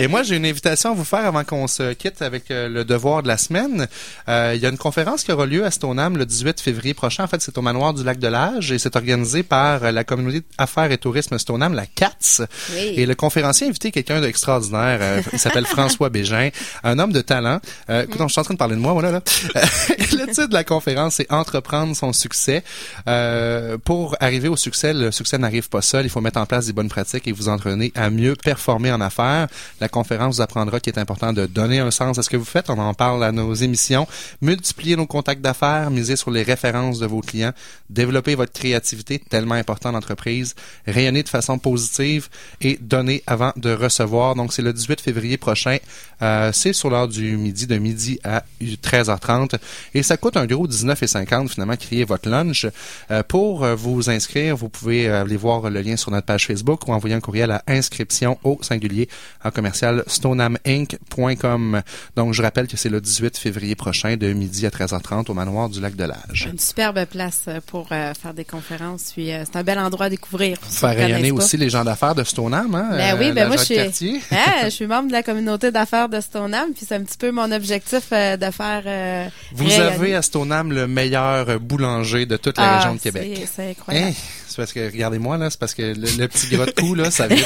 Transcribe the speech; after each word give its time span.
Et 0.00 0.06
moi, 0.06 0.22
j'ai 0.22 0.36
une 0.36 0.46
invitation 0.46 0.92
à 0.92 0.94
vous 0.94 1.04
faire 1.04 1.26
avant 1.26 1.42
qu'on 1.42 1.66
se 1.66 1.92
quitte 1.92 2.22
avec 2.22 2.52
euh, 2.52 2.68
le 2.68 2.84
devoir 2.84 3.24
de 3.24 3.28
la 3.28 3.36
semaine. 3.36 3.88
Euh, 4.28 4.52
il 4.54 4.62
y 4.62 4.66
a 4.66 4.68
une 4.68 4.78
conférence 4.78 5.24
qui 5.24 5.32
aura 5.32 5.44
lieu 5.44 5.64
à 5.64 5.72
Stoneham 5.72 6.16
le 6.16 6.24
18 6.24 6.60
février 6.60 6.94
prochain. 6.94 7.24
En 7.24 7.26
fait, 7.26 7.42
c'est 7.42 7.58
au 7.58 7.62
manoir 7.62 7.94
du 7.94 8.04
Lac 8.04 8.18
de 8.20 8.28
l'Âge 8.28 8.70
et 8.70 8.78
c'est 8.78 8.94
organisé 8.94 9.42
par 9.42 9.82
euh, 9.82 9.90
la 9.90 10.04
communauté 10.04 10.42
Affaires 10.56 10.92
et 10.92 10.98
Tourisme 10.98 11.36
Stoneham, 11.38 11.74
la 11.74 11.86
CATS. 11.86 12.42
Et 12.76 13.06
le 13.06 13.14
conférencier 13.14 13.66
a 13.66 13.70
invité 13.70 13.90
quelqu'un 13.90 14.20
d'extraordinaire. 14.20 14.98
Euh, 15.00 15.22
il 15.32 15.38
s'appelle 15.38 15.66
François 15.78 16.10
Bégin, 16.10 16.50
un 16.84 16.98
homme 16.98 17.12
de 17.12 17.20
talent. 17.20 17.60
Euh, 17.90 18.04
écoute, 18.04 18.20
je 18.20 18.28
suis 18.28 18.40
en 18.40 18.44
train 18.44 18.54
de 18.54 18.58
parler 18.58 18.76
de 18.76 18.80
moi, 18.80 18.92
voilà. 18.92 19.10
Là. 19.10 19.22
le 19.54 20.26
titre 20.26 20.46
de 20.46 20.54
la 20.54 20.64
conférence, 20.64 21.14
c'est 21.14 21.32
Entreprendre 21.32 21.94
son 21.96 22.12
succès. 22.12 22.62
Euh, 23.08 23.78
pour 23.78 24.16
arriver 24.20 24.48
au 24.48 24.56
succès, 24.56 24.92
le 24.94 25.10
succès 25.10 25.38
n'arrive 25.38 25.68
pas 25.68 25.82
seul. 25.82 26.06
Il 26.06 26.10
faut 26.10 26.20
mettre 26.20 26.40
en 26.40 26.46
place 26.46 26.66
des 26.66 26.72
bonnes 26.72 26.88
pratiques 26.88 27.26
et 27.26 27.32
vous 27.32 27.48
entraîner 27.48 27.92
à 27.94 28.10
mieux 28.10 28.34
performer 28.36 28.92
en 28.92 29.00
affaires. 29.00 29.48
La 29.80 29.87
conférence 29.88 30.36
vous 30.36 30.42
apprendra 30.42 30.80
qu'il 30.80 30.92
est 30.92 30.98
important 30.98 31.32
de 31.32 31.46
donner 31.46 31.78
un 31.78 31.90
sens 31.90 32.18
à 32.18 32.22
ce 32.22 32.30
que 32.30 32.36
vous 32.36 32.44
faites. 32.44 32.70
On 32.70 32.78
en 32.78 32.94
parle 32.94 33.24
à 33.24 33.32
nos 33.32 33.54
émissions. 33.54 34.06
Multiplier 34.40 34.96
nos 34.96 35.06
contacts 35.06 35.40
d'affaires, 35.40 35.90
miser 35.90 36.16
sur 36.16 36.30
les 36.30 36.42
références 36.42 36.98
de 36.98 37.06
vos 37.06 37.20
clients, 37.20 37.52
développer 37.90 38.34
votre 38.34 38.52
créativité, 38.52 39.18
tellement 39.18 39.54
important 39.54 39.90
en 39.90 39.94
entreprise, 39.94 40.54
rayonner 40.86 41.22
de 41.22 41.28
façon 41.28 41.58
positive 41.58 42.28
et 42.60 42.78
donner 42.80 43.22
avant 43.26 43.52
de 43.56 43.72
recevoir. 43.72 44.34
Donc, 44.34 44.52
c'est 44.52 44.62
le 44.62 44.72
18 44.72 45.00
février 45.00 45.36
prochain. 45.36 45.78
Euh, 46.22 46.50
c'est 46.52 46.72
sur 46.72 46.90
l'heure 46.90 47.08
du 47.08 47.36
midi, 47.36 47.66
de 47.66 47.78
midi 47.78 48.18
à 48.24 48.44
13h30. 48.60 49.54
Et 49.94 50.02
ça 50.02 50.16
coûte 50.16 50.36
un 50.36 50.46
gros 50.46 50.66
19,50 50.66 51.48
finalement, 51.48 51.76
créer 51.76 52.04
votre 52.04 52.28
lunch. 52.28 52.66
Euh, 53.10 53.22
pour 53.22 53.64
euh, 53.64 53.74
vous 53.74 54.10
inscrire, 54.10 54.56
vous 54.56 54.68
pouvez 54.68 55.08
aller 55.08 55.36
voir 55.36 55.70
le 55.70 55.80
lien 55.80 55.96
sur 55.96 56.10
notre 56.10 56.26
page 56.26 56.46
Facebook 56.46 56.86
ou 56.88 56.92
envoyer 56.92 57.14
un 57.14 57.20
courriel 57.20 57.50
à 57.50 57.62
inscription 57.66 58.38
au 58.44 58.58
singulier 58.62 59.08
en 59.44 59.50
commercial 59.50 59.77
stonaminc.com. 60.06 61.82
Donc, 62.16 62.34
je 62.34 62.42
rappelle 62.42 62.66
que 62.66 62.76
c'est 62.76 62.88
le 62.88 63.00
18 63.00 63.36
février 63.38 63.74
prochain 63.74 64.16
de 64.16 64.32
midi 64.32 64.66
à 64.66 64.70
13h30 64.70 65.30
au 65.30 65.34
manoir 65.34 65.68
du 65.68 65.80
Lac 65.80 65.94
de 65.96 66.04
l'Âge. 66.04 66.48
Une 66.50 66.58
superbe 66.58 67.04
place 67.06 67.42
euh, 67.48 67.60
pour 67.66 67.88
euh, 67.92 68.12
faire 68.14 68.34
des 68.34 68.44
conférences. 68.44 69.12
Puis 69.12 69.32
euh, 69.32 69.44
c'est 69.44 69.58
un 69.58 69.62
bel 69.62 69.78
endroit 69.78 70.06
à 70.06 70.10
découvrir. 70.10 70.58
Faire 70.62 70.96
rayonner 70.96 71.30
aussi 71.32 71.56
les 71.56 71.70
gens 71.70 71.84
d'affaires 71.84 72.14
de 72.14 72.24
Stoneham, 72.24 72.74
hein? 72.74 72.88
Ben 72.92 73.16
oui, 73.18 73.32
ben 73.32 73.48
moi 73.48 73.56
je 73.56 73.62
suis. 73.64 73.78
Hein, 73.78 73.88
je 74.64 74.68
suis 74.70 74.86
membre 74.86 75.08
de 75.08 75.12
la 75.12 75.22
communauté 75.22 75.70
d'affaires 75.70 76.08
de 76.08 76.20
Stoneham, 76.20 76.72
puis 76.74 76.84
c'est 76.88 76.94
un 76.94 77.02
petit 77.02 77.18
peu 77.18 77.30
mon 77.30 77.50
objectif 77.52 78.10
de 78.10 78.50
faire. 78.50 79.30
Vous 79.52 79.64
rayonner. 79.66 79.84
avez 79.86 80.14
à 80.14 80.22
Stoneham 80.22 80.72
le 80.72 80.86
meilleur 80.86 81.60
boulanger 81.60 82.26
de 82.26 82.36
toute 82.36 82.58
la 82.58 82.64
Ah, 82.64 82.76
région 82.78 82.94
de 82.94 83.00
Québec. 83.00 83.32
c'est- 83.36 83.48
C'est 83.56 83.70
incroyable. 83.70 84.08
Hein? 84.08 84.12
C'est 84.48 84.56
parce 84.56 84.72
que, 84.72 84.90
regardez-moi, 84.90 85.36
là, 85.38 85.50
c'est 85.50 85.58
parce 85.60 85.74
que 85.74 85.82
le, 85.82 85.94
le 86.18 86.26
petit 86.28 86.48
gras 86.48 86.66
de 86.66 86.70
cou, 86.72 86.94
là, 86.94 87.10
ça 87.10 87.26
vient. 87.28 87.36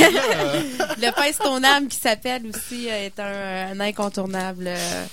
Le 0.98 1.10
pain 1.14 1.32
Stoneham 1.32 1.88
qui 1.88 1.96
s'appelle 1.98 2.11
aussi 2.48 2.88
euh, 2.90 3.06
est 3.06 3.18
un, 3.20 3.72
un 3.72 3.80
incontournable. 3.80 4.64
euh, 4.68 5.04